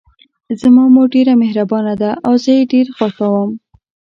[0.61, 3.49] زما مور ډیره مهربانه ده او زه یې ډېر خوښوم